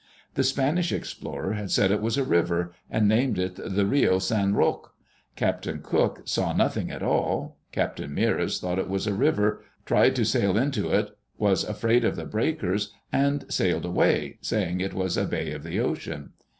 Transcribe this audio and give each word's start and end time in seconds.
The 0.33 0.43
Spanish 0.43 0.91
explorer 0.91 1.53
had 1.53 1.69
said 1.69 1.91
it 1.91 2.01
was 2.01 2.17
a 2.17 2.23
river, 2.23 2.73
and 2.89 3.07
named 3.07 3.37
it 3.37 3.59
the 3.63 3.85
Rio 3.85 4.17
San 4.17 4.55
Roque. 4.55 4.95
Captain 5.35 5.79
Cook 5.83 6.23
saw 6.25 6.53
nothing 6.53 6.89
at 6.89 7.03
all. 7.03 7.59
Captain 7.71 8.09
Meares 8.09 8.59
thought 8.59 8.79
it 8.79 8.89
was 8.89 9.05
a 9.05 9.13
river, 9.13 9.61
tried 9.85 10.15
to 10.15 10.25
sail 10.25 10.57
into 10.57 10.89
it, 10.89 11.15
was 11.37 11.63
afraid 11.63 12.03
of 12.03 12.15
the 12.15 12.25
breakers, 12.25 12.91
and 13.13 13.45
sailed 13.53 13.85
away, 13.85 14.39
saying 14.41 14.81
it 14.81 14.95
was 14.95 15.17
a 15.17 15.25
bay 15.25 15.51
of 15.51 15.61
the 15.61 15.79
ocean. 15.79 16.31